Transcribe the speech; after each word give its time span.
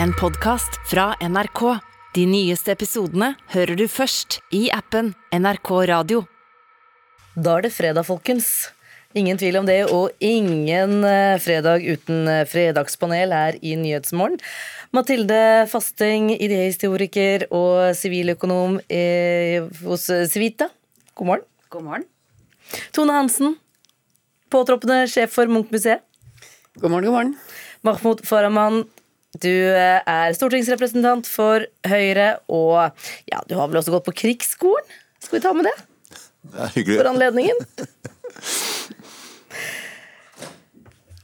en 0.00 0.12
podkast 0.14 0.78
fra 0.90 1.12
NRK. 1.20 1.60
De 2.14 2.24
nyeste 2.28 2.72
episodene 2.72 3.32
hører 3.52 3.76
du 3.76 3.84
først 3.90 4.38
i 4.54 4.66
appen 4.72 5.12
NRK 5.34 5.70
Radio. 5.90 6.22
Da 7.34 7.58
er 7.58 7.66
det 7.66 7.72
fredag, 7.74 8.06
folkens. 8.08 8.70
Ingen 9.16 9.40
tvil 9.40 9.58
om 9.60 9.66
det, 9.68 9.80
og 9.92 10.12
ingen 10.24 11.02
eh, 11.04 11.36
fredag 11.42 11.84
uten 11.84 12.28
eh, 12.30 12.44
fredagspanel 12.48 13.34
her 13.36 13.58
i 13.60 13.74
Nyhetsmorgen. 13.80 14.40
Mathilde 14.96 15.66
Fasting, 15.72 16.30
idéhistoriker 16.36 17.46
og 17.52 17.92
siviløkonom 17.96 18.78
eh, 18.88 19.68
hos 19.84 20.08
Civita. 20.32 20.70
God 21.16 21.28
morgen. 21.28 21.46
God 21.72 21.86
morgen. 21.88 22.08
Tone 22.96 23.18
Hansen, 23.18 23.58
påtroppende 24.52 25.04
sjef 25.12 25.34
for 25.36 25.50
Munch-museet. 25.52 26.04
God 26.80 26.88
morgen, 26.88 27.04
god 27.04 27.16
morgen. 27.18 27.36
Mahmoud 27.84 28.24
Farahman, 28.24 28.84
du 29.40 29.48
eh, 29.48 30.00
er 30.04 30.34
stortingsrepresentant 30.36 31.28
for 31.30 31.64
Høyre, 31.88 32.34
og 32.52 32.92
ja, 33.30 33.40
du 33.48 33.56
har 33.56 33.70
vel 33.70 33.80
også 33.80 33.94
gått 33.94 34.08
på 34.10 34.16
krigsskolen? 34.24 34.98
Skal 35.22 35.38
vi 35.38 35.42
ta 35.44 35.52
med 35.56 35.70
det? 35.70 35.76
Det 36.52 36.58
er 36.60 36.72
hyggelig. 36.74 36.98
For 36.98 37.08
anledningen. 37.12 37.56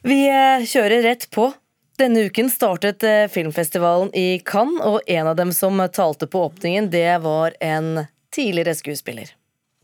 Vi 0.09 0.21
eh, 0.31 0.65
kjører 0.65 1.03
rett 1.05 1.29
på. 1.35 1.51
Denne 1.99 2.29
uken 2.31 2.49
startet 2.49 3.03
eh, 3.05 3.27
filmfestivalen 3.29 4.13
i 4.17 4.39
Cannes, 4.47 4.81
og 4.87 5.03
en 5.11 5.29
av 5.29 5.37
dem 5.37 5.53
som 5.53 5.83
talte 5.93 6.31
på 6.31 6.47
åpningen, 6.49 6.89
det 6.95 7.19
var 7.27 7.59
en 7.61 8.07
tidligere 8.33 8.77
skuespiller. 8.79 9.35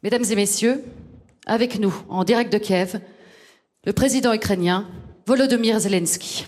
Mesdames 0.00 0.30
et 0.30 0.36
messieurs, 0.36 0.78
avec 1.46 1.78
nous, 1.78 1.94
en 2.08 2.24
direct 2.24 2.52
de 2.52 2.58
Kiev, 2.58 3.00
le 3.84 3.92
président 3.92 4.32
ukrainien 4.32 4.86
Volodymyr 5.26 5.80
Zelensky. 5.80 6.46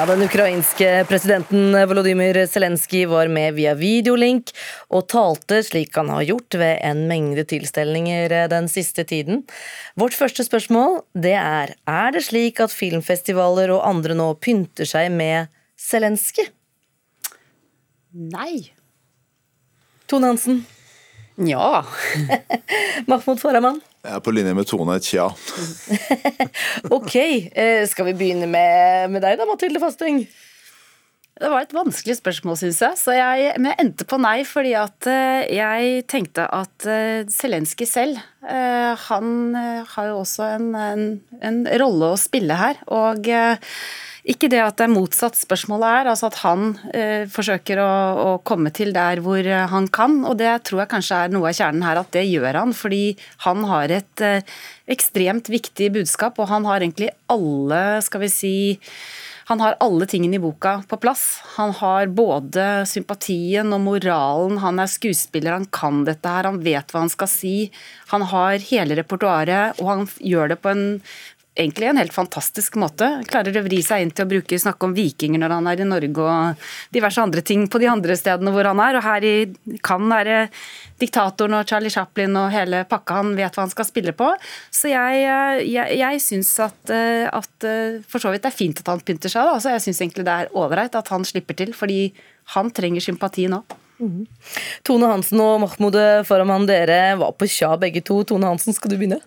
Ja, 0.00 0.06
Den 0.06 0.22
ukrainske 0.24 0.86
presidenten 1.04 1.74
Volodymyr 1.76 2.38
Zelenskyj 2.48 3.02
var 3.10 3.28
med 3.28 3.52
via 3.58 3.74
videolink 3.76 4.48
og 4.88 5.10
talte 5.12 5.58
slik 5.60 5.92
han 5.98 6.08
har 6.08 6.24
gjort 6.24 6.56
ved 6.56 6.78
en 6.88 7.02
mengde 7.10 7.44
tilstelninger 7.44 8.32
den 8.48 8.70
siste 8.72 9.04
tiden. 9.04 9.42
Vårt 10.00 10.16
første 10.16 10.46
spørsmål 10.46 11.02
det 11.12 11.34
er 11.36 11.74
er 11.84 12.16
det 12.16 12.24
slik 12.30 12.64
at 12.64 12.72
filmfestivaler 12.72 13.74
og 13.74 13.84
andre 13.90 14.16
nå 14.16 14.30
pynter 14.40 14.88
seg 14.88 15.12
med 15.12 15.52
Zelenskyj? 15.76 16.48
Nei. 18.32 18.72
Tone 20.08 20.32
Hansen, 20.32 20.64
Nja. 21.36 21.84
Mahmoud 23.10 23.44
Farahman. 23.44 23.82
Jeg 24.00 24.16
er 24.16 24.22
på 24.24 24.32
linje 24.32 24.54
med 24.56 24.64
Tone. 24.64 24.96
Tja. 25.04 25.26
Ok, 26.96 27.14
eh, 27.16 27.82
skal 27.88 28.06
vi 28.08 28.14
begynne 28.16 28.48
med, 28.48 29.10
med 29.12 29.20
deg 29.24 29.36
da, 29.36 29.44
Mathilde 29.48 29.82
Fasting? 29.82 30.22
Det 31.40 31.48
var 31.48 31.64
et 31.64 31.72
vanskelig 31.72 32.18
spørsmål, 32.18 32.58
syns 32.60 32.82
jeg. 32.84 32.96
Så 33.00 33.14
jeg. 33.16 33.54
Men 33.56 33.72
jeg 33.72 33.80
endte 33.80 34.06
på 34.08 34.18
nei 34.20 34.42
fordi 34.44 34.74
at 34.76 35.08
eh, 35.08 35.46
jeg 35.56 36.02
tenkte 36.10 36.44
at 36.44 36.84
uh, 36.84 37.24
Zelenskyj 37.32 37.88
selv, 37.88 38.20
eh, 38.44 38.92
han 39.06 39.56
eh, 39.56 39.88
har 39.94 40.10
jo 40.10 40.18
også 40.20 40.50
en, 40.58 40.68
en, 40.76 41.06
en 41.40 41.62
rolle 41.80 42.12
å 42.12 42.18
spille 42.20 42.58
her. 42.60 42.82
Og 42.92 43.30
eh, 43.32 43.56
ikke 44.28 44.50
det 44.52 44.60
at 44.60 44.76
det 44.76 44.84
er 44.84 44.92
motsatt 44.92 45.38
spørsmålet 45.40 45.94
er, 46.02 46.10
altså 46.12 46.28
at 46.28 46.36
han 46.42 46.74
eh, 46.92 47.24
forsøker 47.32 47.80
å, 47.80 47.88
å, 48.20 48.36
komme 48.44 48.68
til 48.76 48.92
der 48.92 49.24
hvor 49.24 49.48
han 49.72 49.88
kan. 49.88 50.20
Og 50.28 50.36
det 50.42 50.52
tror 50.68 50.84
jeg 50.84 50.92
kanskje 50.92 51.22
er 51.24 51.32
noe 51.32 51.48
av 51.48 51.56
kjernen 51.56 51.88
her, 51.88 52.02
at 52.02 52.12
det 52.18 52.26
gjør 52.28 52.60
han. 52.66 52.76
Fordi 52.76 53.16
han 53.46 53.64
har 53.72 53.96
et 53.96 54.26
ekstremt 54.92 55.48
viktig 55.48 55.88
budskap, 55.96 56.36
og 56.36 56.52
han 56.52 56.68
har 56.68 56.84
egentlig 56.84 57.14
alle, 57.32 57.82
skal 58.04 58.26
vi 58.26 58.32
si 58.36 58.54
han 59.50 59.58
har 59.60 59.74
alle 59.82 60.06
tingene 60.06 60.36
i 60.38 60.38
boka 60.38 60.76
på 60.86 60.96
plass. 61.02 61.40
Han 61.56 61.72
har 61.74 62.06
både 62.14 62.86
sympatien 62.86 63.74
og 63.74 63.80
moralen, 63.82 64.60
han 64.62 64.78
er 64.78 64.86
skuespiller, 64.86 65.56
han 65.56 65.66
kan 65.74 66.04
dette 66.06 66.30
her, 66.30 66.46
han 66.46 66.60
vet 66.62 66.94
hva 66.94 67.02
han 67.02 67.10
skal 67.10 67.30
si. 67.32 67.54
Han 68.12 68.22
har 68.30 68.62
hele 68.68 68.94
repertoaret, 69.00 69.80
og 69.82 69.90
han 69.90 70.06
gjør 70.22 70.52
det 70.52 70.60
på 70.62 70.70
en 70.70 70.84
egentlig 71.60 71.90
en 71.90 72.00
helt 72.00 72.14
fantastisk 72.14 72.76
måte. 72.80 73.08
Klarer 73.30 73.56
å 73.60 73.64
vri 73.64 73.80
seg 73.84 74.04
inn 74.04 74.12
til 74.14 74.26
å 74.26 74.30
bruke, 74.30 74.58
snakke 74.60 74.88
om 74.88 74.94
vikinger 74.96 75.42
når 75.42 75.54
han 75.56 75.68
er 75.70 75.82
i 75.82 75.88
Norge 75.88 76.24
og 76.26 76.68
diverse 76.94 77.22
andre 77.22 77.44
ting 77.46 77.66
på 77.70 77.80
de 77.82 77.90
andre 77.90 78.16
stedene 78.18 78.52
hvor 78.54 78.68
han 78.70 78.80
er. 78.82 78.98
Og 78.98 79.06
her 79.06 79.26
i 79.28 79.34
Cannes 79.86 80.16
er 80.20 80.30
det 80.30 80.40
diktatoren 81.02 81.58
og 81.58 81.68
Charlie 81.68 81.92
Chaplin 81.92 82.38
og 82.40 82.50
hele 82.54 82.84
pakka. 82.88 83.20
Han 83.20 83.36
vet 83.38 83.56
hva 83.56 83.66
han 83.66 83.74
skal 83.74 83.88
spille 83.88 84.16
på. 84.16 84.32
Så 84.74 84.92
jeg, 84.92 85.26
jeg, 85.68 86.00
jeg 86.00 86.24
syns 86.24 86.54
at, 86.64 86.94
at, 86.94 87.68
for 88.08 88.22
så 88.22 88.32
vidt 88.32 88.46
det 88.46 88.52
er 88.52 88.60
fint 88.62 88.82
at 88.82 88.90
han 88.92 89.04
pynter 89.04 89.32
seg. 89.32 89.44
Da. 89.44 89.58
Altså 89.58 89.76
jeg 89.76 89.86
syns 89.86 90.02
egentlig 90.04 90.26
det 90.28 90.40
er 90.40 90.56
ålreit 90.56 90.98
at 90.98 91.14
han 91.14 91.26
slipper 91.28 91.58
til, 91.60 91.76
fordi 91.76 92.02
han 92.56 92.72
trenger 92.74 93.04
sympati 93.04 93.46
nå. 93.50 93.62
Mm. 94.00 94.24
Tone 94.88 95.08
Hansen 95.10 95.40
og 95.44 95.58
Mahmoud 95.60 95.96
Farahman, 96.28 96.66
dere 96.68 97.18
var 97.20 97.34
på 97.36 97.48
Tja 97.50 97.74
begge 97.80 98.02
to. 98.04 98.22
Tone 98.24 98.48
Hansen, 98.48 98.74
skal 98.76 98.92
du 98.92 98.96
begynne? 98.96 99.20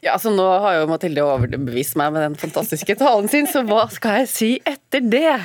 Ja, 0.00 0.14
altså 0.14 0.32
Nå 0.32 0.46
har 0.62 0.78
jo 0.78 0.88
Mathilde 0.88 1.24
overbevist 1.26 1.98
meg 2.00 2.14
med 2.14 2.24
den 2.24 2.36
fantastiske 2.40 2.96
talen 3.00 3.28
sin, 3.32 3.48
så 3.50 3.64
hva 3.66 3.84
skal 3.92 4.22
jeg 4.22 4.30
si 4.32 4.50
etter 4.64 5.04
det? 5.04 5.36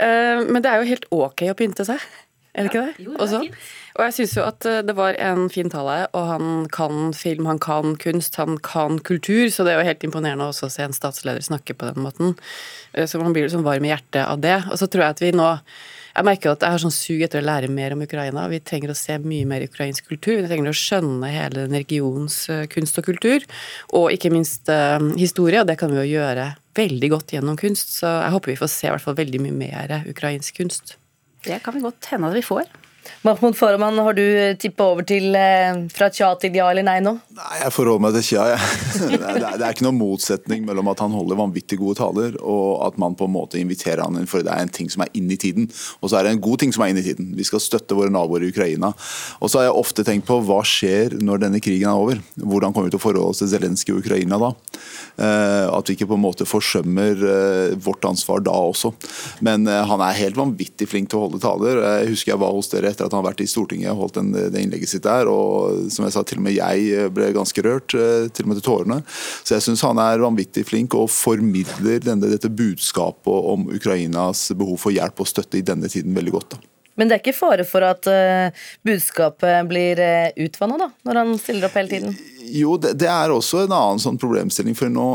Uh, 0.00 0.46
men 0.46 0.60
det 0.62 0.70
er 0.70 0.80
jo 0.80 0.90
helt 0.92 1.08
ok 1.12 1.48
å 1.50 1.56
pynte 1.58 1.86
seg, 1.88 2.04
er 2.54 2.66
det 2.66 2.70
ikke 2.70 2.84
det? 2.86 3.06
Jo, 3.06 3.16
det 3.16 3.26
er 3.26 3.48
fint. 3.48 3.70
Og 3.98 4.04
jeg 4.06 4.16
syns 4.16 4.34
jo 4.38 4.46
at 4.46 4.66
eh, 4.68 4.82
det 4.86 4.94
var 4.98 5.18
en 5.18 5.48
fin 5.52 5.70
tale, 5.72 6.04
og 6.16 6.26
han 6.28 6.66
kan 6.72 7.14
film, 7.16 7.48
han 7.50 7.60
kan 7.62 7.96
kunst, 8.00 8.38
han 8.40 8.58
kan 8.62 9.00
kultur, 9.06 9.48
så 9.50 9.66
det 9.66 9.74
er 9.74 9.80
jo 9.80 9.88
helt 9.88 10.04
imponerende 10.06 10.50
også 10.50 10.68
å 10.68 10.74
se 10.74 10.86
en 10.86 10.96
statsleder 10.96 11.42
snakke 11.44 11.74
på 11.74 11.88
den 11.90 12.04
måten. 12.04 12.36
Uh, 12.94 13.06
så 13.06 13.22
man 13.22 13.34
blir 13.34 13.48
liksom 13.48 13.66
varm 13.66 13.86
i 13.86 13.90
hjertet 13.92 14.22
av 14.26 14.42
det. 14.42 14.60
Og 14.70 14.78
så 14.78 14.86
tror 14.90 15.06
jeg 15.06 15.16
at 15.16 15.24
vi 15.24 15.32
nå 15.36 15.54
jeg 16.10 16.26
merker 16.26 16.50
at 16.50 16.64
jeg 16.66 16.74
har 16.74 16.80
sånn 16.82 16.92
sug 16.92 17.20
etter 17.22 17.38
å 17.38 17.46
lære 17.46 17.68
mer 17.70 17.94
om 17.94 18.00
Ukraina. 18.02 18.48
Vi 18.50 18.58
trenger 18.66 18.90
å 18.90 18.96
se 18.98 19.14
mye 19.22 19.46
mer 19.46 19.62
ukrainsk 19.62 20.08
kultur. 20.10 20.40
Vi 20.40 20.48
trenger 20.50 20.72
å 20.72 20.74
skjønne 20.74 21.30
hele 21.30 21.68
den 21.68 21.76
regionens 21.78 22.40
eh, 22.50 22.64
kunst 22.68 22.98
og 22.98 23.06
kultur, 23.06 23.46
og 23.94 24.10
ikke 24.10 24.32
minst 24.34 24.68
historie. 25.20 25.62
Og 25.62 25.70
det 25.70 25.78
kan 25.80 25.94
vi 25.94 26.00
jo 26.02 26.18
gjøre 26.18 26.48
veldig 26.76 27.12
godt 27.14 27.36
gjennom 27.36 27.56
kunst. 27.62 27.94
Så 28.00 28.10
jeg 28.10 28.34
håper 28.34 28.52
vi 28.52 28.58
får 28.58 28.72
se 28.74 28.90
i 28.90 28.92
hvert 28.92 29.06
fall 29.06 29.20
veldig 29.22 29.44
mye 29.46 29.58
mer 29.62 29.96
ukrainsk 30.10 30.58
kunst. 30.58 30.96
Det 31.46 31.62
kan 31.62 31.78
vi 31.78 31.86
godt 31.86 32.10
hende 32.10 32.34
at 32.34 32.40
vi 32.40 32.44
får. 32.44 32.66
Mahmoud 33.22 33.56
Farahman, 33.56 33.98
har 33.98 34.14
du 34.16 34.24
tippa 34.56 34.86
over 34.94 35.04
til 35.04 35.34
eh, 35.36 35.82
fra 35.92 36.06
tja 36.08 36.30
til 36.40 36.54
ja 36.56 36.70
eller 36.72 36.86
nei 36.86 36.96
nå? 37.04 37.12
Nei, 37.36 37.56
Jeg 37.60 37.74
forholder 37.74 38.04
meg 38.06 38.14
til 38.16 38.24
tja. 38.30 38.46
Jeg. 38.54 38.68
Det, 39.10 39.18
er, 39.20 39.56
det 39.60 39.64
er 39.66 39.74
ikke 39.74 39.84
noen 39.84 39.98
motsetning 40.00 40.64
mellom 40.66 40.88
at 40.92 41.00
han 41.02 41.12
holder 41.14 41.38
vanvittig 41.38 41.76
gode 41.80 41.98
taler, 41.98 42.36
og 42.40 42.80
at 42.86 42.96
man 43.00 43.14
på 43.18 43.26
en 43.28 43.34
måte 43.34 43.58
inviterer 43.60 44.02
han 44.04 44.16
inn, 44.18 44.28
for 44.30 44.44
det 44.44 44.52
er 44.52 44.64
en 44.64 44.72
ting 44.72 44.88
som 44.92 45.04
er 45.04 45.10
inn 45.16 45.28
i 45.32 45.38
tiden. 45.40 45.68
Og 46.00 46.10
så 46.10 46.18
er 46.18 46.26
det 46.26 46.34
en 46.34 46.42
god 46.42 46.62
ting 46.62 46.72
som 46.74 46.84
er 46.84 46.92
inn 46.92 47.00
i 47.00 47.04
tiden. 47.04 47.30
Vi 47.36 47.46
skal 47.46 47.62
støtte 47.62 47.96
våre 47.98 48.12
naboer 48.12 48.44
i 48.44 48.50
Ukraina. 48.52 48.92
Og 49.40 49.52
så 49.52 49.60
har 49.60 49.68
jeg 49.68 49.78
ofte 49.82 50.04
tenkt 50.06 50.28
på 50.28 50.38
hva 50.46 50.60
skjer 50.66 51.18
når 51.20 51.44
denne 51.44 51.60
krigen 51.62 51.90
er 51.90 52.00
over? 52.00 52.20
Hvordan 52.40 52.74
kommer 52.76 52.88
vi 52.88 52.94
til 52.94 53.00
å 53.00 53.04
forholde 53.04 53.34
oss 53.34 53.42
til 53.42 53.52
Zelenskyj 53.52 53.94
og 53.94 54.02
Ukraina 54.04 54.40
da? 54.40 54.52
Eh, 55.20 55.66
at 55.70 55.90
vi 55.90 55.96
ikke 55.98 56.10
på 56.10 56.18
en 56.18 56.24
måte 56.24 56.48
forsømmer 56.48 57.24
eh, 57.34 57.78
vårt 57.84 58.08
ansvar 58.08 58.44
da 58.46 58.56
også. 58.70 58.92
Men 59.46 59.68
han 59.68 60.04
er 60.04 60.20
helt 60.20 60.38
vanvittig 60.40 60.88
flink 60.90 61.10
til 61.12 61.20
å 61.20 61.26
holde 61.26 61.42
taler. 61.42 61.82
Jeg 62.00 62.14
husker 62.14 62.34
jeg 62.34 62.42
var 62.42 62.56
hos 62.56 62.70
dere 62.72 62.92
etter 62.92 62.99
at 63.06 63.12
han 63.14 63.22
har 63.22 63.30
vært 63.30 63.42
i 63.44 63.48
Stortinget 63.50 63.92
og 63.92 64.04
holdt 64.04 64.18
den, 64.18 64.32
det 64.34 64.62
innlegget 64.62 64.92
sitt 64.92 65.06
der. 65.06 65.28
og 65.30 65.90
som 65.92 66.06
jeg 66.06 66.14
sa, 66.14 66.24
Til 66.26 66.40
og 66.40 66.46
med 66.46 66.56
jeg 66.56 67.10
ble 67.14 67.30
ganske 67.36 67.64
rørt, 67.66 67.94
eh, 67.94 68.28
til 68.28 68.46
og 68.46 68.50
med 68.50 68.60
til 68.60 68.66
tårene. 68.68 69.00
Så 69.44 69.56
jeg 69.56 69.66
syns 69.66 69.84
han 69.86 70.00
er 70.02 70.22
vanvittig 70.22 70.66
flink 70.68 70.96
og 70.98 71.10
formidler 71.12 72.02
denne, 72.04 72.30
dette 72.30 72.50
budskapet 72.50 73.48
om 73.54 73.68
Ukrainas 73.72 74.50
behov 74.56 74.80
for 74.82 74.94
hjelp 74.94 75.22
og 75.22 75.30
støtte 75.30 75.60
i 75.60 75.64
denne 75.66 75.88
tiden 75.90 76.16
veldig 76.16 76.36
godt. 76.36 76.56
da. 76.56 76.66
Men 76.98 77.08
det 77.08 77.16
er 77.16 77.22
ikke 77.22 77.38
fare 77.38 77.64
for 77.64 77.86
at 77.86 78.04
uh, 78.10 78.50
budskapet 78.84 79.68
blir 79.70 80.00
utvanna, 80.36 80.76
da, 80.76 80.88
når 81.06 81.20
han 81.22 81.30
stiller 81.40 81.70
opp 81.70 81.78
hele 81.78 81.88
tiden? 81.88 82.16
Jo, 82.50 82.74
det, 82.76 82.96
det 83.00 83.08
er 83.08 83.32
også 83.32 83.64
en 83.64 83.72
annen 83.72 84.02
sånn 84.02 84.18
problemstilling. 84.20 84.76
For 84.76 84.92
nå 84.92 85.06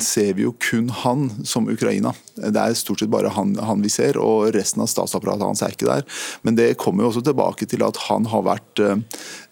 ser 0.00 0.32
vi 0.34 0.46
jo 0.46 0.54
kun 0.56 0.88
han 0.88 1.26
som 1.44 1.66
Ukraina. 1.68 2.14
Det 2.36 2.60
er 2.60 2.76
stort 2.76 3.02
sett 3.02 3.10
bare 3.12 3.28
han, 3.32 3.52
han, 3.60 3.82
vi 3.84 3.90
ser, 3.92 4.16
og 4.16 4.54
resten 4.56 4.80
av 4.80 4.88
statsapparatet 4.88 5.44
hans 5.44 5.62
er 5.64 5.74
ikke 5.74 5.88
der. 5.88 6.06
Men 6.48 6.56
det 6.56 6.78
kommer 6.80 7.04
jo 7.04 7.10
også 7.10 7.22
tilbake 7.26 7.68
til 7.68 7.84
at 7.84 8.00
han 8.06 8.28
har 8.32 8.46
vært 8.46 8.80
eh, 8.80 9.02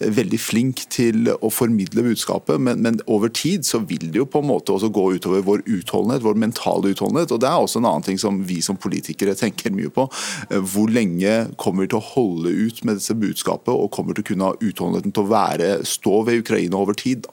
veldig 0.00 0.40
flink 0.40 0.86
til 0.92 1.28
å 1.34 1.50
formidle 1.52 2.06
budskapet, 2.06 2.56
men, 2.56 2.80
men, 2.80 3.00
over 3.04 3.28
tid 3.28 3.66
så 3.68 3.82
vil 3.84 4.08
det 4.08 4.22
jo 4.22 4.28
på 4.30 4.40
en 4.40 4.48
måte 4.48 4.72
også 4.72 4.88
gå 4.94 5.04
utover 5.18 5.44
vår 5.44 5.66
utholdenhet, 5.68 6.24
vår 6.24 6.40
mentale 6.40 6.94
utholdenhet. 6.94 7.34
Og 7.34 7.44
det 7.44 7.50
er 7.50 7.60
også 7.60 7.82
en 7.82 7.90
annen 7.90 8.08
ting 8.08 8.20
som 8.20 8.40
vi 8.48 8.62
som 8.64 8.80
politikere 8.80 9.36
tenker 9.36 9.76
mye 9.76 9.92
på. 9.92 10.08
Uh, 10.48 10.60
hvor 10.72 10.88
lenge 10.92 11.50
kommer 11.60 11.84
vi 11.84 11.92
til 11.92 12.00
å 12.00 12.08
holde 12.14 12.54
ut 12.64 12.80
med 12.88 12.96
dette 12.96 13.20
budskapet, 13.20 13.74
og 13.74 13.92
kommer 13.92 14.16
til 14.16 14.24
å 14.24 14.30
kunne 14.32 14.50
ha 14.50 14.60
utholdenheten 14.60 15.12
til 15.12 15.26
å 15.26 15.32
være, 15.34 15.72
stå 15.88 16.24
ved 16.30 16.46
Ukraina 16.46 16.80
over 16.80 16.96
tid? 16.96 17.28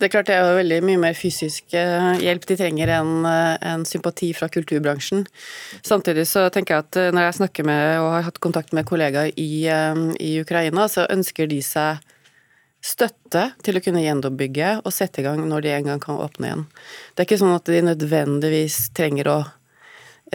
Det 0.00 0.06
er 0.08 0.12
klart 0.14 0.28
det 0.30 0.36
er 0.38 0.46
jo 0.48 0.56
veldig 0.56 0.76
mye 0.88 1.00
mer 1.02 1.16
fysisk 1.16 1.74
eh, 1.76 2.22
hjelp 2.24 2.46
de 2.48 2.56
trenger 2.56 2.88
enn 2.94 3.26
eh, 3.28 3.56
en 3.68 3.82
sympati 3.84 4.30
fra 4.32 4.46
kulturbransjen. 4.48 5.26
Samtidig 5.84 6.24
så 6.30 6.46
tenker 6.48 6.78
jeg 6.78 6.86
at 6.86 6.98
eh, 7.02 7.10
når 7.12 7.26
jeg 7.26 7.36
snakker 7.42 7.66
med 7.68 7.82
og 8.00 8.08
har 8.14 8.24
hatt 8.30 8.40
kontakt 8.40 8.72
med 8.72 8.88
kollegaer 8.88 9.28
i, 9.36 9.68
i 9.68 10.30
Ukraina, 10.40 10.88
så 10.88 11.04
ønsker 11.12 11.50
de 11.52 11.60
seg 11.60 12.00
støtte 12.80 13.50
til 13.60 13.76
å 13.76 13.84
kunne 13.84 14.00
gjenoppbygge 14.00 14.72
og 14.80 14.94
sette 14.96 15.20
i 15.20 15.26
gang 15.26 15.44
når 15.44 15.66
de 15.66 15.74
en 15.76 15.92
gang 15.92 16.00
kan 16.00 16.16
åpne 16.24 16.48
igjen. 16.48 16.64
Det 17.12 17.20
er 17.20 17.28
ikke 17.28 17.42
sånn 17.42 17.58
at 17.58 17.68
de 17.68 17.84
nødvendigvis 17.90 18.78
trenger 18.96 19.28
å, 19.28 19.38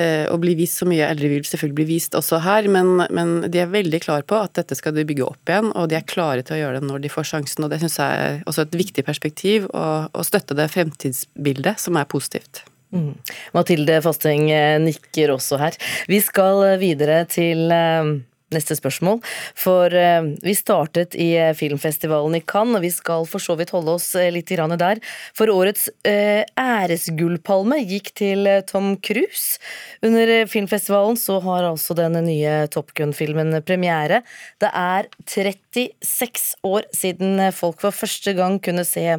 eh, 0.02 0.26
å 0.32 0.38
bli 0.42 0.56
vist 0.58 0.82
så 0.82 0.88
mye, 0.90 1.08
eldre 1.08 1.32
vil 1.32 1.48
selvfølgelig 1.48 1.80
bli 1.80 1.88
vist 1.90 2.18
også 2.18 2.42
her, 2.46 2.70
men, 2.72 3.06
men, 3.16 3.34
de 3.52 3.62
er 3.64 3.72
veldig 3.72 4.02
klar 4.04 4.26
på 4.28 4.38
at 4.40 4.56
dette 4.60 4.78
skal 4.78 4.96
de 4.96 5.06
bygge 5.08 5.26
opp 5.28 5.52
igjen, 5.52 5.72
og 5.74 5.90
de 5.92 6.00
er 6.00 6.08
klare 6.08 6.46
til 6.46 6.58
å 6.58 6.62
gjøre 6.62 6.82
det 6.82 6.92
når 6.92 7.04
de 7.06 7.12
får 7.14 7.30
sjansen. 7.32 7.66
Og 7.66 7.74
det 7.74 7.82
syns 7.84 8.00
jeg 8.02 8.22
er 8.28 8.40
også 8.50 8.66
et 8.66 8.80
viktig 8.84 9.06
perspektiv, 9.08 9.68
å 9.72 10.24
støtte 10.26 10.58
det 10.58 10.70
fremtidsbildet, 10.74 11.82
som 11.82 12.00
er 12.00 12.10
positivt. 12.10 12.64
Mm. 12.96 13.12
Mathilde 13.56 13.98
Fasteng 14.06 14.48
eh, 14.54 14.78
nikker 14.80 15.34
også 15.34 15.60
her. 15.60 15.76
Vi 16.08 16.22
skal 16.24 16.78
videre 16.80 17.24
til 17.32 17.72
eh, 17.74 18.16
neste 18.56 18.78
spørsmål. 18.78 19.22
For 19.58 19.94
eh, 19.94 20.24
vi 20.44 20.56
startet 20.58 21.16
i 21.20 21.32
eh, 21.40 21.54
filmfestivalen 21.58 22.38
i 22.40 22.44
Cannes, 22.46 22.80
og 22.80 22.86
vi 22.86 22.92
skal 22.94 23.28
for 23.30 23.44
så 23.44 23.56
vidt 23.60 23.74
holde 23.76 23.96
oss 23.98 24.10
eh, 24.18 24.32
litt 24.34 24.52
der. 24.56 25.02
For 25.36 25.52
årets 25.52 25.90
æresgullpalme 26.06 27.80
gikk 27.84 28.12
til 28.16 28.48
Tom 28.70 28.96
Cruise. 29.04 29.60
Under 30.06 30.46
filmfestivalen 30.48 31.18
så 31.20 31.40
har 31.44 31.68
altså 31.68 31.96
den 31.98 32.16
nye 32.26 32.68
Top 32.72 32.94
Gun-filmen 32.96 33.58
premiere. 33.66 34.22
Det 34.62 34.70
er 34.72 35.10
36 35.26 36.56
år 36.64 36.86
siden 36.96 37.42
folk 37.56 37.82
for 37.84 37.96
første 37.96 38.36
gang 38.38 38.60
kunne 38.64 38.86
se 38.88 39.18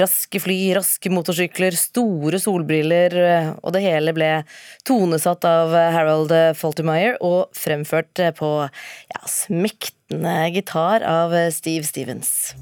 raske 0.00 0.40
fly, 0.40 0.58
raske 0.78 1.12
motorsykler, 1.12 1.76
store 1.76 2.40
solbriller, 2.40 3.16
og 3.60 3.74
det 3.74 3.84
hele 3.84 4.14
ble 4.16 4.30
tonesatt 4.88 5.44
av 5.48 5.74
Harold 5.74 6.32
Faltermeyer 6.58 7.18
og 7.26 7.50
fremført 7.56 8.22
på 8.38 8.50
ja, 9.14 9.20
smektende 9.28 10.36
gitar 10.54 11.06
av 11.06 11.36
Steve 11.54 11.86
Stevens. 11.88 12.54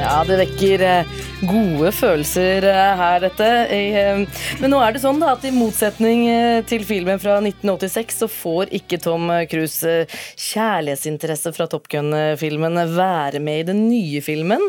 Ja, 0.00 0.24
det 0.24 0.36
vekker 0.40 0.82
eh, 0.82 1.18
gode 1.46 1.90
følelser 1.94 2.64
eh, 2.68 3.00
her, 3.00 3.20
dette. 3.24 3.48
Eh, 3.72 4.42
men 4.60 4.72
nå 4.72 4.80
er 4.84 4.94
det 4.94 5.02
sånn 5.02 5.20
da, 5.22 5.34
at 5.34 5.44
i 5.46 5.52
motsetning 5.54 6.26
eh, 6.30 6.60
til 6.68 6.84
filmen 6.86 7.20
fra 7.22 7.38
1986, 7.40 8.18
så 8.22 8.28
får 8.30 8.72
ikke 8.80 9.00
Tom 9.02 9.30
Cruise 9.50 9.94
kjærlighetsinteresse 10.50 11.54
fra 11.56 11.68
Top 11.70 11.88
Gun-filmen 11.92 12.82
være 12.94 13.42
med 13.42 13.62
i 13.62 13.68
den 13.72 13.84
nye 13.88 14.22
filmen. 14.24 14.62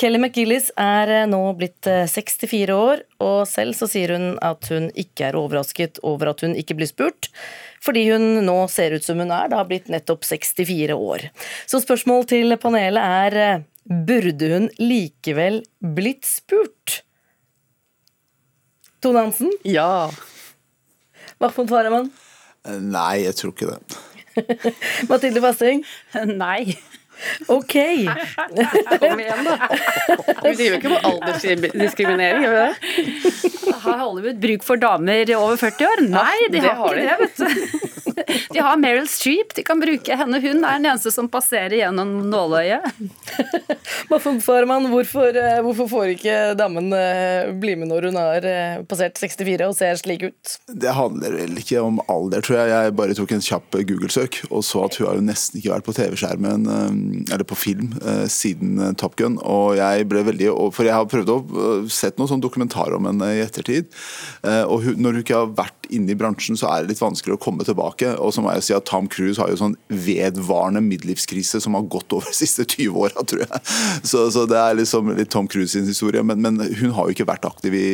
Kelly 0.00 0.20
McGillis 0.20 0.70
er 0.80 1.28
nå 1.30 1.42
blitt 1.58 1.88
64 1.88 2.76
år, 2.76 3.04
og 3.20 3.44
selv 3.48 3.76
så 3.76 3.88
sier 3.90 4.14
hun 4.16 4.30
at 4.44 4.68
hun 4.72 4.88
ikke 4.98 5.28
er 5.28 5.38
overrasket 5.38 6.00
over 6.06 6.32
at 6.32 6.44
hun 6.44 6.56
ikke 6.58 6.78
blir 6.78 6.88
spurt 6.90 7.30
fordi 7.84 8.06
hun 8.10 8.42
nå 8.44 8.56
ser 8.68 8.92
ut 8.96 9.04
som 9.04 9.20
hun 9.22 9.32
er, 9.32 9.48
det 9.48 9.56
har 9.56 9.68
blitt 9.68 9.86
nettopp 9.88 10.26
64 10.28 10.92
år. 10.92 11.22
Så 11.64 11.80
spørsmål 11.80 12.26
til 12.28 12.56
panelet 12.60 13.00
er 13.00 13.66
Burde 13.90 14.50
hun 14.52 14.66
likevel 14.78 15.62
blitt 15.96 16.28
spurt? 16.28 17.00
Tone 19.00 19.24
Hansen? 19.24 19.48
Ja. 19.64 20.10
Mahmoud 21.40 21.72
Farahman? 21.72 22.10
Nei, 22.84 23.24
jeg 23.24 23.38
tror 23.38 23.54
ikke 23.54 23.70
det. 23.72 24.00
Mathilde 25.10 25.40
Fasting? 25.40 25.80
Nei. 26.44 26.76
Ok. 27.50 27.76
Kom 29.02 29.20
igjen, 29.20 29.44
da. 29.46 29.56
Vi 30.44 30.54
driver 30.58 30.76
ikke 30.78 30.92
med 30.94 31.08
aldersdiskriminering, 31.10 32.44
gjør 32.46 32.56
vi 32.56 32.62
det? 32.64 32.74
Har 33.80 34.02
Hollywood 34.02 34.40
bruk 34.42 34.66
for 34.66 34.80
damer 34.80 35.34
over 35.38 35.56
40 35.60 35.88
år? 35.90 36.04
Nei, 36.12 36.36
de 36.52 36.64
har, 36.64 36.76
har 36.80 37.00
ikke 37.00 37.06
det, 37.06 37.16
vet 37.24 37.36
du. 37.40 37.96
De 38.54 38.58
har 38.58 38.76
Meryl 38.76 39.08
Streep, 39.08 39.54
de 39.54 39.64
kan 39.66 39.80
bruke 39.80 40.16
henne. 40.16 40.40
Hun 40.40 40.64
er 40.64 40.78
den 40.78 40.88
eneste 40.90 41.12
som 41.14 41.28
passerer 41.30 41.76
gjennom 41.78 42.12
nåløyet. 42.30 42.86
Farman, 44.44 44.88
hvorfor, 44.90 45.36
eh, 45.36 45.60
hvorfor 45.64 45.88
får 45.90 46.12
ikke 46.14 46.36
damen 46.58 46.92
eh, 46.96 47.50
bli 47.60 47.76
med 47.78 47.90
når 47.90 48.08
hun 48.08 48.18
har 48.20 48.46
eh, 48.46 48.82
passert 48.88 49.18
64 49.20 49.68
og 49.68 49.76
ser 49.78 49.98
slik 50.00 50.26
ut? 50.28 50.54
Det 50.70 50.94
handler 50.96 51.36
vel 51.42 51.58
ikke 51.60 51.82
om 51.84 52.00
alder, 52.10 52.44
tror 52.44 52.60
jeg. 52.60 52.72
Jeg 52.74 52.96
bare 53.00 53.16
tok 53.18 53.34
en 53.36 53.44
kjapp 53.44 53.80
Google-søk 53.80 54.40
og 54.50 54.64
så 54.66 54.84
at 54.86 54.98
hun 54.98 55.08
har 55.08 55.20
jo 55.20 55.26
nesten 55.26 55.60
ikke 55.60 55.74
vært 55.74 55.88
på 55.88 55.96
TV-skjermen, 55.96 56.68
eller 57.30 57.46
på 57.46 57.58
film, 57.58 57.92
siden 58.30 58.94
Top 59.00 59.16
Gun. 59.20 59.38
Og 59.46 59.76
jeg 59.78 60.06
ble 60.10 60.24
veldig 60.26 60.50
For 60.74 60.86
jeg 60.86 60.96
har 60.96 61.08
prøvd 61.10 61.32
å 61.32 61.38
sett 61.90 62.18
noen 62.18 62.30
sånn 62.30 62.42
dokumentar 62.42 62.94
om 62.96 63.08
henne 63.08 63.30
i 63.36 63.42
ettertid. 63.44 63.90
Og 64.42 64.90
når 64.96 65.18
hun 65.18 65.22
ikke 65.22 65.38
har 65.42 65.54
vært 65.58 65.79
inne 65.94 66.14
i 66.14 66.18
bransjen, 66.18 66.58
så 66.58 66.68
er 66.70 66.82
det 66.82 66.94
litt 66.94 67.02
vanskeligere 67.02 67.38
å 67.38 67.42
komme 67.42 67.66
tilbake. 67.66 68.12
Og 68.22 68.34
så 68.34 68.42
må 68.44 68.52
jeg 68.54 68.66
si 68.66 68.74
at 68.76 68.86
Tom 68.88 69.08
Cruise 69.10 69.40
har 69.40 69.50
jo 69.52 69.58
sånn 69.60 69.76
vedvarende 69.90 70.82
midtlivskrise 70.84 71.60
som 71.62 71.76
har 71.78 71.88
gått 71.92 72.12
over 72.16 72.28
de 72.30 72.36
siste 72.36 72.66
20 72.66 73.00
åra, 73.04 73.24
tror 73.26 73.44
jeg. 73.44 73.62
Så, 74.06 74.26
så, 74.34 74.46
det 74.50 74.58
er 74.60 74.78
liksom 74.78 75.12
litt 75.18 75.32
Tom 75.32 75.48
Cruise 75.50 75.72
sin 75.74 75.88
historie. 75.88 76.22
Men, 76.26 76.42
men, 76.44 76.60
hun 76.80 76.94
har 76.96 77.08
jo 77.08 77.16
ikke 77.16 77.28
vært 77.28 77.48
aktiv 77.48 77.76
i, 77.76 77.90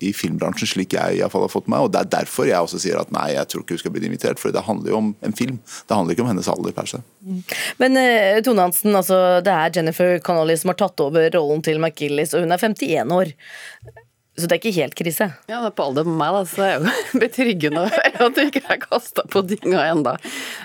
i 0.00 0.12
filmbransjen, 0.16 0.70
slik 0.70 0.96
jeg 0.96 1.18
i 1.18 1.22
hvert 1.22 1.34
fall 1.34 1.46
har 1.46 1.52
fått 1.52 1.70
meg. 1.72 1.86
Og 1.86 1.92
det 1.94 2.02
er 2.04 2.14
derfor 2.18 2.48
jeg 2.48 2.62
også 2.62 2.80
sier 2.82 3.00
at 3.00 3.12
nei, 3.14 3.28
jeg 3.36 3.50
tror 3.52 3.64
ikke 3.64 3.78
hun 3.78 3.84
skal 3.84 3.96
bli 3.96 4.06
invitert. 4.08 4.42
For 4.42 4.54
det 4.54 4.66
handler 4.66 4.94
jo 4.94 5.02
om 5.02 5.12
en 5.26 5.36
film. 5.36 5.60
Det 5.86 5.96
handler 5.98 6.16
ikke 6.16 6.26
om 6.26 6.32
hennes 6.32 6.50
alder 6.52 6.76
per 6.76 6.90
se. 6.90 7.02
Men 7.82 7.98
uh, 7.98 8.40
Tone 8.46 8.66
Hansen, 8.66 8.94
altså, 8.96 9.20
det 9.44 9.52
er 9.52 9.78
Jennifer 9.78 10.18
Connolly 10.24 10.58
som 10.60 10.72
har 10.72 10.80
tatt 10.80 11.02
over 11.04 11.30
rollen 11.34 11.64
til 11.66 11.80
McGillis, 11.82 12.34
og 12.34 12.46
hun 12.46 12.54
er 12.54 12.62
51 12.62 13.16
år. 13.16 13.32
Så 14.36 14.44
det 14.44 14.52
er 14.52 14.60
ikke 14.60 14.76
helt 14.76 14.96
krise? 14.98 15.26
Ja, 15.48 15.62
det 15.62 15.70
er 15.70 15.74
på 15.78 15.84
alder 15.88 16.04
med 16.04 16.18
meg, 16.20 16.34
da, 16.34 16.40
så 16.44 16.60
det 16.60 16.66
er 16.68 16.74
jo 16.76 17.20
betryggende 17.22 17.84
å 17.86 17.88
høre 17.88 18.26
at 18.26 18.34
du 18.36 18.40
ikke 18.42 18.60
er 18.74 18.80
kasta 18.82 19.22
på 19.32 19.40
dynga 19.48 19.84
ennå. 19.88 20.12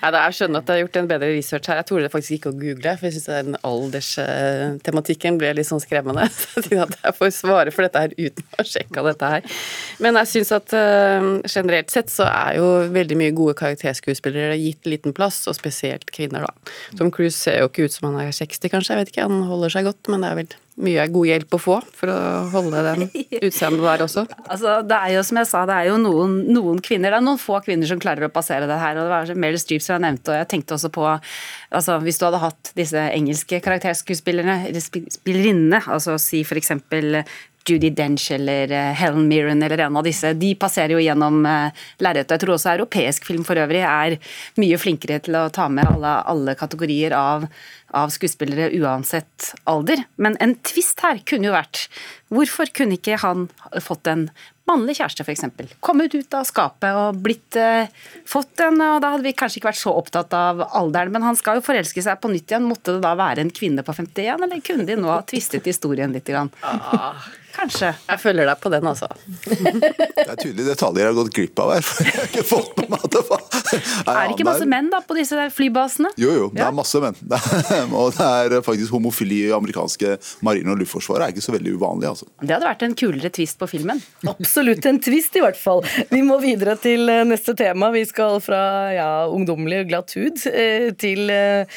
Jeg 0.02 0.36
skjønner 0.36 0.60
at 0.60 0.72
jeg 0.72 0.76
har 0.76 0.82
gjort 0.82 0.98
en 1.00 1.08
bedre 1.08 1.30
research 1.32 1.70
her. 1.72 1.80
Jeg 1.80 1.88
torde 1.88 2.10
faktisk 2.12 2.36
ikke 2.36 2.52
å 2.52 2.58
google, 2.58 2.96
for 3.00 3.08
jeg 3.08 3.16
syns 3.16 3.30
den 3.32 3.60
alderstematikken 3.70 5.38
ble 5.40 5.54
litt 5.56 5.70
sånn 5.70 5.84
skremmende. 5.84 6.26
Så 6.36 6.60
jeg 6.60 6.66
tenkte 6.66 6.88
at 6.90 6.98
jeg 7.08 7.18
får 7.22 7.32
svare 7.38 7.76
for 7.76 7.88
dette 7.88 8.02
her 8.04 8.16
uten 8.18 8.44
å 8.44 8.58
ha 8.58 8.66
sjekka 8.68 9.06
dette 9.08 9.30
her. 9.36 9.62
Men 10.04 10.20
jeg 10.20 10.32
syns 10.34 10.52
at 10.58 10.76
uh, 10.76 11.30
generelt 11.48 11.96
sett 11.96 12.12
så 12.12 12.28
er 12.28 12.58
jo 12.60 12.68
veldig 12.92 13.20
mye 13.24 13.38
gode 13.38 13.56
karakterskuespillere 13.62 14.60
gitt 14.60 14.90
liten 14.90 15.16
plass, 15.16 15.46
og 15.48 15.56
spesielt 15.56 16.12
kvinner, 16.12 16.44
da. 16.44 16.76
Tom 17.00 17.14
Cruise 17.14 17.38
ser 17.40 17.62
jo 17.62 17.72
ikke 17.72 17.88
ut 17.88 17.96
som 17.96 18.10
han 18.10 18.20
er 18.26 18.36
60, 18.36 18.68
kanskje, 18.68 18.98
jeg 18.98 19.06
vet 19.06 19.16
ikke, 19.16 19.30
han 19.32 19.48
holder 19.48 19.78
seg 19.78 19.88
godt, 19.88 20.12
men 20.12 20.26
det 20.26 20.34
er 20.34 20.42
vel 20.42 20.60
mye 20.82 21.04
god 21.12 21.28
hjelp 21.28 21.56
å 21.58 21.60
få 21.60 21.78
for 21.98 22.12
å 22.14 22.18
holde 22.54 22.84
den 22.86 23.04
utseendet 23.48 23.84
der 23.84 24.04
også? 24.06 24.24
Altså, 24.46 24.78
det 24.88 24.98
er 24.98 25.16
jo 25.18 25.24
som 25.28 25.42
jeg 25.42 25.50
sa, 25.50 25.64
det 25.68 25.78
er 25.78 25.90
jo 25.92 25.98
noen, 26.02 26.38
noen, 26.48 26.80
kvinner, 26.84 27.12
det 27.12 27.20
er 27.20 27.26
noen 27.26 27.42
få 27.42 27.60
kvinner 27.66 27.90
som 27.90 28.00
klarer 28.02 28.28
å 28.28 28.34
passere 28.34 28.70
det 28.70 28.80
her. 28.82 28.98
og 28.98 29.08
Det 29.08 29.14
var 29.14 29.44
Meryl 29.44 29.60
Streep 29.62 29.84
som 29.84 29.98
jeg 29.98 30.06
nevnte, 30.08 30.32
og 30.32 30.40
jeg 30.40 30.50
tenkte 30.54 30.78
også 30.78 30.92
på 30.96 31.08
altså, 31.12 32.00
Hvis 32.06 32.22
du 32.22 32.28
hadde 32.28 32.44
hatt 32.46 32.74
disse 32.78 33.06
engelske 33.12 33.62
karakterskuespillerne, 33.64 34.58
eller 34.70 34.88
spillerinnene, 35.18 35.84
altså 35.92 36.18
si 36.22 36.46
eksempel 36.62 37.22
Judy 37.68 37.92
Dench 37.94 38.32
eller 38.32 38.72
eh, 38.72 38.94
Helen 38.98 39.28
Mirren 39.30 39.64
eller 39.64 39.84
en 39.86 39.98
av 39.98 40.06
disse, 40.06 40.34
de 40.38 40.54
passerer 40.60 40.96
jo 40.96 41.02
gjennom 41.04 41.42
uh, 41.46 41.84
lerretet. 42.02 42.34
Jeg 42.36 42.44
tror 42.44 42.56
også 42.56 42.72
europeisk 42.74 43.28
film 43.30 43.44
for 43.48 43.60
øvrig 43.62 43.84
er 43.86 44.18
mye 44.62 44.80
flinkere 44.82 45.20
til 45.26 45.38
å 45.38 45.48
ta 45.54 45.68
med 45.70 45.88
alle, 45.90 46.16
alle 46.32 46.56
kategorier 46.60 47.16
av, 47.18 47.46
av, 47.94 48.14
skuespillere 48.14 48.72
uansett 48.82 49.52
alder. 49.70 50.06
Men 50.22 50.40
en 50.42 50.56
tvist 50.66 51.04
her 51.06 51.22
kunne 51.28 51.52
jo 51.52 51.58
vært 51.58 51.86
hvorfor 52.34 52.72
kunne 52.74 52.98
ikke 52.98 53.22
han 53.22 53.50
fått 53.84 54.10
en 54.10 54.30
mannlig 54.70 54.98
kjæreste, 55.00 55.26
f.eks. 55.26 55.46
Kommet 55.84 56.16
ut 56.16 56.38
av 56.38 56.46
skapet 56.48 56.98
og 56.98 57.20
blitt 57.24 57.58
eh, 57.60 57.92
fått 58.30 58.64
en 58.66 58.80
og 58.82 59.02
Da 59.04 59.14
hadde 59.14 59.26
vi 59.26 59.36
kanskje 59.38 59.62
ikke 59.62 59.72
vært 59.72 59.82
så 59.82 59.94
opptatt 59.98 60.34
av 60.38 60.64
alderen, 60.70 61.14
men 61.16 61.26
han 61.26 61.38
skal 61.40 61.60
jo 61.60 61.66
forelske 61.66 62.04
seg 62.04 62.22
på 62.22 62.32
nytt 62.32 62.52
igjen. 62.52 62.68
Måtte 62.70 62.96
det 62.98 63.04
da 63.06 63.16
være 63.20 63.46
en 63.46 63.54
kvinne 63.54 63.86
på 63.86 63.96
51, 63.98 64.48
eller 64.48 64.66
kunne 64.66 64.88
de 64.88 64.98
nå 65.00 65.12
ha 65.12 65.22
tvistet 65.28 65.68
historien 65.70 66.14
litt? 66.16 66.28
Grann? 66.32 66.52
Ah. 66.64 67.18
Kanskje. 67.52 67.90
Jeg 68.08 68.20
følger 68.22 68.48
deg 68.48 68.60
på 68.62 68.72
den, 68.72 68.88
altså. 68.88 69.08
det 69.44 70.24
er 70.24 70.38
tydelig 70.40 70.66
detaljer 70.70 71.04
jeg 71.04 71.10
har 71.10 71.18
gått 71.18 71.32
glipp 71.36 71.62
av 71.62 71.74
her. 71.76 71.86
for 71.86 72.08
jeg 72.08 72.16
har 72.16 72.30
ikke 72.30 72.46
fått 72.48 72.78
med 72.80 72.92
meg 72.94 73.06
det 73.12 73.24
var... 73.28 73.44
Er 73.72 74.20
det 74.22 74.36
ikke 74.36 74.48
masse 74.48 74.68
menn 74.72 74.90
da 74.92 75.02
på 75.06 75.18
disse 75.18 75.38
der 75.38 75.52
flybasene? 75.54 76.12
Jo, 76.22 76.32
jo, 76.38 76.48
det 76.56 76.64
er 76.64 76.76
masse 76.76 77.02
menn. 77.04 77.18
og 78.00 78.16
det 78.16 78.28
er 78.28 78.56
faktisk 78.66 78.96
homofili 78.96 79.42
i 79.50 79.54
amerikanske 79.56 80.16
marine- 80.46 80.74
og 80.74 80.82
luftforsvaret 80.82 81.28
er 81.28 81.36
ikke 81.36 81.44
så 81.44 81.56
veldig 81.56 81.76
uvanlig. 81.76 82.12
altså. 82.14 82.30
Det 82.40 82.56
hadde 82.56 82.70
vært 82.70 82.86
en 82.88 82.98
kulere 83.04 83.34
twist 83.34 83.60
på 83.60 83.70
filmen. 83.72 84.02
Absolutt 84.24 84.51
en 84.58 85.00
twist, 85.02 85.36
i 85.36 85.42
hvert 85.42 85.58
fall. 85.58 85.82
Vi 86.10 86.22
må 86.26 86.38
videre 86.42 86.76
til 86.80 87.10
eh, 87.10 87.24
neste 87.28 87.54
tema. 87.58 87.92
Vi 87.94 88.04
skal 88.08 88.40
fra 88.44 88.62
ja, 88.94 89.10
ungdommelig 89.32 89.88
glatt 89.90 90.14
hud 90.18 90.42
eh, 90.50 90.90
til 91.00 91.30
eh, 91.30 91.68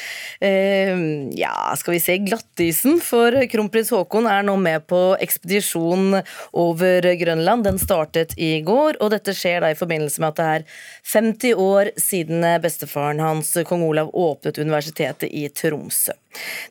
ja, 1.35 1.53
skal 1.79 1.95
vi 1.95 2.01
se, 2.03 2.17
glattisen. 2.25 2.99
For 3.03 3.35
kronprins 3.51 3.91
Haakon 3.95 4.27
er 4.27 4.45
nå 4.47 4.57
med 4.61 4.85
på 4.89 5.15
ekspedisjon 5.23 6.19
over 6.53 7.09
Grønland. 7.21 7.65
Den 7.65 7.79
startet 7.81 8.35
i 8.37 8.59
går, 8.65 8.99
og 8.99 9.13
dette 9.15 9.35
skjer 9.35 9.63
da 9.63 9.71
i 9.71 9.79
forbindelse 9.79 10.21
med 10.23 10.33
at 10.33 10.41
det 10.41 10.49
er 10.55 10.67
50 11.15 11.55
år 11.61 11.93
siden 12.01 12.45
bestefaren 12.63 13.23
hans, 13.23 13.55
kong 13.67 13.85
Olav, 13.85 14.11
åpnet 14.13 14.59
universitetet 14.61 15.31
i 15.31 15.47
Tromsø. 15.53 16.15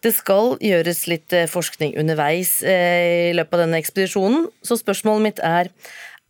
Det 0.05 0.13
skal 0.13 0.59
gjøres 0.61 1.07
litt 1.09 1.33
forskning 1.49 1.95
underveis 1.97 2.59
i 2.61 3.33
løpet 3.33 3.57
av 3.57 3.63
denne 3.63 3.79
ekspedisjonen, 3.81 4.51
så 4.61 4.77
spørsmålet 4.77 5.25
mitt 5.25 5.41
er 5.41 5.71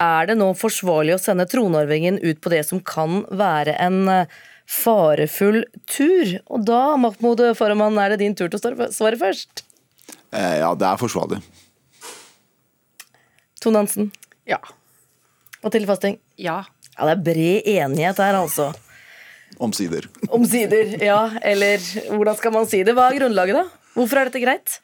Er 0.03 0.27
det 0.27 0.35
nå 0.41 0.49
forsvarlig 0.59 1.15
å 1.15 1.21
sende 1.23 1.47
tronarvingen 1.47 2.19
ut 2.23 2.41
på 2.43 2.51
det 2.51 2.65
som 2.67 2.81
kan 2.83 3.23
være 3.31 3.77
en 3.83 4.01
eh, 4.11 4.33
farefull 4.67 5.63
tur? 5.87 6.39
Og 6.51 6.65
da, 6.67 6.97
Mahmoud 6.99 7.45
Farahman, 7.59 8.01
er 8.03 8.15
det 8.15 8.23
din 8.25 8.35
tur 8.35 8.51
til 8.51 8.59
å 8.59 8.91
svare 8.91 9.21
først. 9.21 9.63
Eh, 10.35 10.57
ja, 10.65 10.73
det 10.75 10.89
er 10.89 11.01
forsvarlig. 11.01 11.39
Tone 13.63 13.85
Hansen. 13.85 14.11
Ja. 14.51 14.59
Mathilde 15.65 15.89
Fasting. 15.89 16.19
Ja. 16.37 16.65
Ja, 16.95 17.07
det 17.09 17.15
er 17.15 17.23
bred 17.27 17.71
enighet 17.71 18.21
her, 18.23 18.37
altså. 18.39 18.73
Omsider. 19.63 20.09
Omsider, 20.35 20.97
ja. 21.03 21.21
Eller 21.43 21.83
hvordan 22.11 22.37
skal 22.39 22.55
man 22.55 22.69
si 22.71 22.83
det? 22.87 22.95
Hva 22.97 23.09
er 23.09 23.21
grunnlaget, 23.23 23.63
da? 23.63 23.89
Hvorfor 23.95 24.21
er 24.21 24.29
dette 24.31 24.43
greit? 24.43 24.77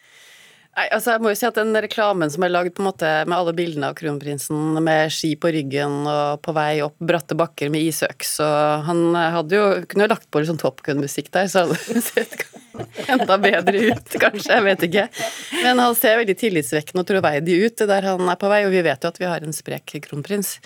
Nei, 0.78 0.86
altså 0.94 1.16
jeg 1.16 1.22
må 1.24 1.32
jo 1.32 1.38
si 1.38 1.48
at 1.48 1.58
Den 1.58 1.74
reklamen 1.82 2.30
som 2.30 2.44
er 2.46 2.52
lagd 2.52 2.78
med 2.78 3.34
alle 3.34 3.54
bildene 3.56 3.90
av 3.90 3.96
kronprinsen 3.98 4.78
med 4.78 5.10
ski 5.12 5.32
på 5.40 5.50
ryggen 5.50 6.06
og 6.06 6.40
på 6.46 6.54
vei 6.56 6.78
opp 6.84 6.94
bratte 7.02 7.34
bakker 7.38 7.72
med 7.74 7.88
isøks 7.90 8.36
og 8.46 8.86
Han 8.86 9.18
hadde 9.18 9.58
jo, 9.58 9.66
kunne 9.90 10.06
jo 10.06 10.12
lagt 10.14 10.30
på 10.30 10.40
litt 10.40 10.50
sånn 10.52 10.62
Top 10.62 10.82
Gun-musikk 10.86 11.32
der, 11.34 11.50
så 11.50 11.66
hadde 11.66 11.80
det 11.90 12.04
sett 12.12 12.46
enda 13.10 13.36
bedre 13.40 13.82
ut, 13.90 14.14
kanskje. 14.20 14.54
Jeg 14.54 14.64
vet 14.64 14.84
ikke. 14.86 15.04
Men 15.64 15.80
han 15.82 15.96
ser 15.98 16.18
veldig 16.20 16.36
tillitsvekkende 16.40 17.04
og 17.04 17.08
troverdig 17.10 17.58
ut 17.66 17.84
der 17.90 18.08
han 18.08 18.32
er 18.32 18.40
på 18.40 18.50
vei, 18.52 18.62
og 18.66 18.74
vi 18.74 18.82
vet 18.86 19.04
jo 19.04 19.12
at 19.12 19.20
vi 19.20 19.28
har 19.28 19.44
en 19.44 19.56
sprek 19.56 19.96
kronprins. 20.06 20.56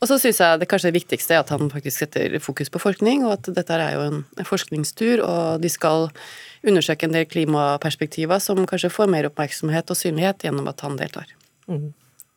Og 0.00 0.10
så 0.10 0.18
syns 0.22 0.40
jeg 0.42 0.62
det 0.62 0.70
kanskje 0.70 0.94
viktigste 0.96 1.36
er 1.36 1.44
at 1.44 1.52
han 1.54 1.70
faktisk 1.72 2.04
setter 2.04 2.38
fokus 2.42 2.72
på 2.72 2.82
forskning, 2.82 3.26
og 3.28 3.38
at 3.38 3.52
dette 3.60 3.78
er 3.78 3.96
jo 3.96 4.06
en 4.08 4.22
forskningstur, 4.46 5.24
og 5.26 5.62
de 5.62 5.70
skal 5.72 6.08
undersøke 6.66 7.08
en 7.08 7.16
del 7.16 7.28
klimaperspektiver 7.30 8.42
som 8.42 8.66
kanskje 8.68 8.92
får 8.92 9.10
mer 9.12 9.30
oppmerksomhet 9.30 9.90
og 9.92 9.98
synlighet 9.98 10.46
gjennom 10.46 10.68
at 10.70 10.84
han 10.84 10.98
deltar. 11.00 11.32
Mm. 11.70 11.90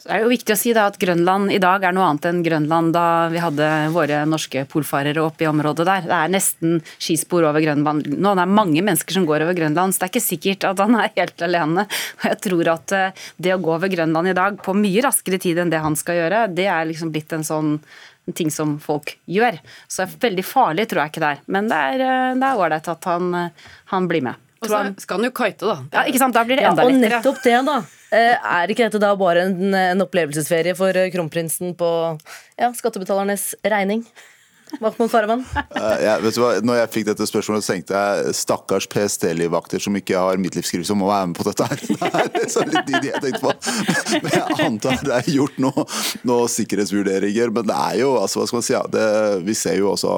Så 0.03 0.09
det 0.09 0.15
er 0.17 0.23
jo 0.25 0.31
viktig 0.33 0.51
å 0.51 0.59
si 0.59 0.71
da 0.75 0.81
at 0.89 0.97
Grønland 0.99 1.51
i 1.55 1.61
dag 1.63 1.85
er 1.87 1.93
noe 1.95 2.09
annet 2.09 2.25
enn 2.27 2.41
Grønland 2.43 2.91
da 2.91 3.03
vi 3.31 3.39
hadde 3.39 3.67
våre 3.95 4.17
norske 4.27 4.65
polfarere 4.67 5.23
oppe 5.23 5.45
i 5.45 5.47
området 5.47 5.85
der. 5.87 6.01
Det 6.09 6.17
er 6.17 6.33
nesten 6.33 6.81
skispor 6.97 7.47
over 7.47 7.63
Grønland 7.63 8.09
nå. 8.11 8.33
Det 8.35 8.43
er 8.43 8.51
mange 8.51 8.83
mennesker 8.83 9.15
som 9.15 9.23
går 9.29 9.45
over 9.45 9.55
Grønland, 9.55 9.95
så 9.95 10.03
det 10.03 10.09
er 10.09 10.11
ikke 10.11 10.25
sikkert 10.25 10.67
at 10.73 10.83
han 10.83 10.97
er 10.99 11.13
helt 11.15 11.45
alene. 11.47 11.87
Jeg 12.19 12.41
tror 12.43 12.73
at 12.73 12.95
eh, 12.97 13.23
det 13.47 13.55
å 13.55 13.61
gå 13.63 13.77
over 13.77 13.95
Grønland 13.95 14.33
i 14.33 14.35
dag 14.35 14.59
på 14.65 14.75
mye 14.75 15.05
raskere 15.07 15.39
tid 15.39 15.63
enn 15.63 15.71
det 15.71 15.79
han 15.85 15.95
skal 15.95 16.19
gjøre, 16.19 16.49
det 16.51 16.67
er 16.67 16.91
liksom 16.91 17.15
blitt 17.15 17.31
en 17.39 17.47
sånn 17.47 17.77
ting 18.31 18.51
som 18.51 18.77
folk 18.79 19.17
gjør. 19.27 19.59
Så 19.91 20.07
veldig 20.07 20.45
farlig 20.47 20.87
tror 20.91 21.03
jeg 21.03 21.13
ikke 21.13 21.23
det 21.23 21.31
er. 21.35 21.43
Men 21.51 21.67
det 21.71 21.81
er 22.07 22.53
ålreit 22.53 22.87
at 22.93 23.09
han, 23.09 23.33
eh, 23.35 23.69
han 23.91 24.07
blir 24.11 24.23
med. 24.29 24.39
Og 24.63 24.71
så 24.71 24.79
skal 25.03 25.19
han 25.19 25.27
jo 25.27 25.33
kite, 25.35 25.67
da. 25.67 25.75
Ja, 25.91 26.05
ikke 26.07 26.21
sant? 26.21 26.35
Da 26.37 26.45
blir 26.47 26.59
det 26.59 26.67
enda 26.69 26.85
ja, 26.85 26.87
og 26.87 26.95
lettere. 26.95 27.19
Og 27.19 27.25
nettopp 27.25 27.41
det, 27.43 27.57
da. 27.67 27.77
Eh, 28.13 28.51
er 28.55 28.71
ikke 28.71 28.87
dette 28.87 29.01
da 29.01 29.09
bare 29.19 29.47
en, 29.49 29.73
en 29.75 30.05
opplevelsesferie 30.05 30.75
for 30.77 30.95
eh, 30.95 31.09
kronprinsen 31.13 31.73
på 31.79 31.89
ja, 32.59 32.69
skattebetalernes 32.77 33.49
regning? 33.73 34.05
Mahmoud 34.79 35.11
Farahman? 35.11 35.45
Uh, 35.75 35.97
ja, 36.03 36.15
vet 36.21 36.35
du 36.35 36.41
hva? 36.41 36.51
Når 36.65 36.79
jeg 36.79 36.91
fikk 36.95 37.07
dette 37.09 37.27
spørsmålet, 37.29 37.65
så 37.65 37.73
tenkte 37.73 37.99
jeg 37.99 38.35
stakkars 38.37 38.87
PST-livvakter 38.91 39.81
som 39.83 39.95
ikke 39.97 40.19
har 40.19 40.39
midtlivskrise, 40.41 40.87
som 40.89 40.99
må 41.01 41.09
være 41.09 41.29
med 41.31 41.37
på 41.37 41.45
dette 41.49 41.67
her. 41.69 41.83
Det 42.33 42.43
er 42.45 42.51
så 42.51 42.63
litt 42.65 42.87
de 42.87 43.11
jeg 43.11 43.21
tenkte 43.23 43.41
på. 43.43 43.53
Men 44.23 44.33
jeg 44.33 44.57
antar 44.65 45.01
det 45.03 45.13
er 45.15 45.29
gjort 45.33 45.59
noen 45.61 45.87
noe 46.27 46.47
sikkerhetsvurderinger. 46.51 47.51
Men 47.53 47.67
det 47.69 47.77
er 47.77 47.99
jo, 48.01 48.13
altså, 48.19 48.41
hva 48.41 48.47
skal 48.49 48.59
man 48.59 48.65
si, 48.65 48.75
ja, 48.75 48.83
det, 48.93 49.05
vi 49.47 49.55
ser 49.57 49.77
jo 49.79 49.91
også 49.93 50.13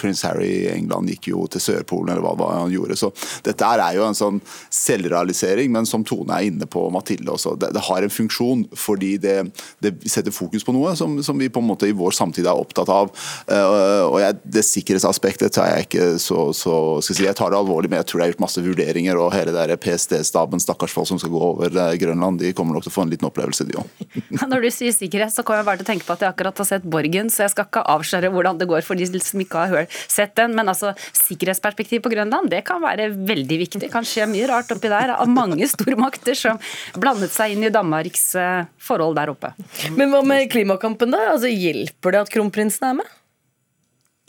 prins 0.00 0.24
Harry 0.26 0.50
i 0.62 0.70
England 0.72 1.10
gikk 1.12 1.30
jo 1.32 1.46
til 1.52 1.62
Sørpolen, 1.62 2.12
eller 2.14 2.24
hva, 2.24 2.34
hva 2.38 2.50
han 2.62 2.74
gjorde. 2.74 2.98
Så 2.98 3.12
dette 3.46 3.68
er 3.68 3.98
jo 3.98 4.06
en 4.06 4.18
sånn 4.18 4.40
selvrealisering, 4.72 5.72
men 5.74 5.88
som 5.88 6.06
Tone 6.06 6.38
er 6.38 6.50
inne 6.50 6.68
på, 6.70 6.84
Mathilde 6.92 7.34
også, 7.34 7.54
det, 7.60 7.72
det 7.76 7.84
har 7.86 8.04
en 8.04 8.12
funksjon 8.12 8.66
fordi 8.78 9.14
det, 9.22 9.36
det, 9.84 9.94
setter 10.10 10.34
fokus 10.34 10.64
på 10.66 10.74
noe 10.74 10.94
som, 10.98 11.18
som, 11.24 11.38
vi 11.38 11.50
på 11.52 11.62
en 11.62 11.68
måte 11.68 11.88
i 11.88 11.96
vår 11.96 12.14
samtid 12.16 12.48
er 12.48 12.58
opptatt 12.58 12.90
av. 12.92 13.12
Uh, 13.50 13.91
Eh, 13.91 13.91
og 14.08 14.18
jeg, 14.22 14.38
Det 14.56 14.62
sikkerhetsaspektet 14.66 15.54
tar 15.54 15.70
jeg 15.70 15.86
ikke 15.86 16.06
så, 16.22 16.48
så 16.56 16.74
skal 17.04 17.18
si, 17.18 17.26
Jeg 17.26 17.38
tar 17.38 17.52
det 17.52 17.58
alvorlig, 17.58 17.90
men 17.90 18.00
jeg 18.00 18.10
tror 18.10 18.20
det 18.20 18.26
er 18.26 18.32
gjort 18.34 18.44
masse 18.44 18.64
vurderinger. 18.64 19.20
Og 19.20 19.32
hele 19.34 19.54
der 19.54 19.74
PST-staben, 19.80 20.62
stakkars 20.62 20.94
folk 20.94 21.08
som 21.10 21.20
skal 21.20 21.32
gå 21.34 21.42
over 21.52 21.72
eh, 21.72 21.96
Grønland, 22.00 22.40
de 22.42 22.52
kommer 22.56 22.76
nok 22.76 22.86
til 22.86 22.92
å 22.92 22.96
få 22.96 23.06
en 23.06 23.12
liten 23.12 23.28
opplevelse, 23.28 23.66
de 23.68 23.78
òg. 23.80 24.04
Når 24.52 24.66
du 24.66 24.70
sier 24.74 24.94
sikkerhet, 24.96 25.34
så 25.34 25.44
kommer 25.46 25.62
jeg 25.62 25.68
bare 25.70 25.82
til 25.82 25.88
å 25.88 25.90
tenke 25.92 26.08
på 26.08 26.16
at 26.16 26.24
jeg 26.24 26.34
akkurat 26.34 26.62
har 26.62 26.68
sett 26.68 26.86
Borgen, 26.86 27.30
så 27.32 27.46
jeg 27.46 27.54
skal 27.54 27.68
ikke 27.68 27.84
avsløre 27.94 28.32
hvordan 28.34 28.60
det 28.60 28.68
går 28.70 28.86
for 28.86 28.98
de 28.98 29.08
som 29.22 29.42
ikke 29.42 29.66
har 29.72 29.88
sett 30.10 30.34
den. 30.38 30.56
Men 30.58 30.72
altså, 30.72 30.94
sikkerhetsperspektiv 31.16 32.04
på 32.04 32.12
Grønland, 32.12 32.50
det 32.52 32.64
kan 32.68 32.82
være 32.82 33.10
veldig 33.14 33.60
viktig. 33.64 33.82
Det 33.84 33.92
kan 33.92 34.06
skje 34.06 34.28
mye 34.30 34.48
rart 34.50 34.72
oppi 34.74 34.90
der 34.92 35.14
av 35.16 35.30
mange 35.30 35.68
stormakter 35.70 36.38
som 36.38 36.60
blandet 36.98 37.34
seg 37.34 37.56
inn 37.56 37.66
i 37.68 37.72
Danmarks 37.72 38.32
eh, 38.38 38.68
forhold 38.82 39.18
der 39.18 39.32
oppe. 39.32 39.52
Men 39.96 40.12
hva 40.12 40.22
med 40.26 40.50
klimakampen, 40.52 41.12
da? 41.14 41.32
Altså, 41.34 41.50
Hjelper 41.52 42.14
det 42.14 42.24
at 42.26 42.32
kronprinsen 42.32 42.88
er 42.88 43.02
med? 43.02 43.18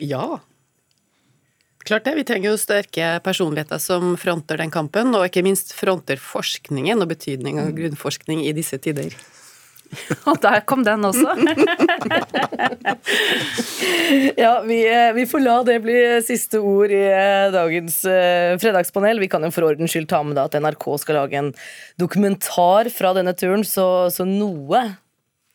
Ja. 0.02 0.40
Klart 1.84 2.04
det. 2.04 2.14
Vi 2.14 2.24
trenger 2.24 2.50
jo 2.50 2.58
sterke 2.58 3.18
personligheter 3.24 3.78
som 3.82 4.14
fronter 4.16 4.56
den 4.60 4.72
kampen, 4.72 5.12
og 5.12 5.26
ikke 5.28 5.44
minst 5.44 5.74
fronter 5.76 6.16
forskningen 6.20 7.04
og 7.04 7.10
betydning 7.12 7.60
av 7.60 7.74
grunnforskning 7.76 8.40
i 8.46 8.54
disse 8.56 8.78
tider. 8.80 9.12
Og 10.30 10.40
der 10.42 10.62
kom 10.66 10.80
den 10.82 11.04
også. 11.06 11.34
ja, 14.42 14.54
vi, 14.64 14.78
eh, 14.88 15.12
vi, 15.14 15.26
får 15.28 15.44
la 15.44 15.58
det 15.68 15.76
bli 15.84 15.98
siste 16.24 16.58
ord 16.58 16.90
i 16.90 17.02
eh, 17.04 17.52
dagens 17.54 18.00
fredagspanel. 18.64 19.20
Vi 19.22 19.28
kan 19.30 19.44
jo 19.44 19.52
for 19.54 19.68
ordens 19.68 19.94
skyld 19.94 20.08
ta 20.10 20.24
med 20.26 20.40
at 20.40 20.56
NRK 20.58 20.88
skal 21.04 21.20
lage 21.20 21.38
en 21.38 21.52
dokumentar 22.00 22.90
fra 22.96 23.12
denne 23.14 23.36
turen, 23.38 23.62
så, 23.68 24.08
så 24.10 24.26
noe 24.26 24.82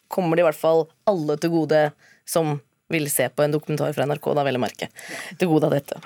kommer 0.07 0.37
det 0.37 0.45
i 0.45 0.47
hvert 0.47 0.61
fall 0.61 0.87
alle 1.09 1.35
til 1.41 1.57
gode 1.57 1.83
som 2.29 2.59
vil 2.89 3.09
se 3.11 3.29
på 3.29 3.45
en 3.45 3.53
dokumentar 3.53 3.93
fra 3.93 4.07
NRK, 4.09 4.31
da 4.37 4.45
vel 4.47 4.59
å 4.59 4.63
merke. 4.63 4.89
Til 5.37 5.51
gode 5.51 5.69
av 5.69 5.77
dette. 5.77 6.01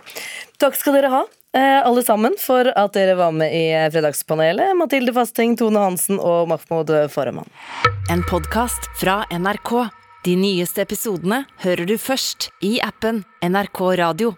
Takk 0.61 0.77
skal 0.79 0.97
dere 0.99 1.11
ha, 1.13 1.23
eh, 1.55 1.79
alle 1.81 2.03
sammen, 2.03 2.35
for 2.39 2.69
at 2.75 2.93
dere 2.93 3.15
var 3.19 3.31
med 3.31 3.53
i 3.55 3.65
Fredagspanelet. 3.93 4.75
Mathilde 4.77 5.15
Fasting, 5.15 5.57
Tone 5.57 5.79
Hansen 5.79 6.19
og 6.19 6.47
Mahmoud 6.51 6.93
Farahman. 7.09 7.49
En 8.09 8.23
podkast 8.23 8.91
fra 8.99 9.23
NRK. 9.31 9.89
De 10.23 10.37
nyeste 10.39 10.79
episodene 10.79 11.45
hører 11.65 11.87
du 11.87 11.97
først 11.99 12.49
i 12.63 12.77
appen 12.79 13.25
NRK 13.43 13.97
Radio. 13.99 14.37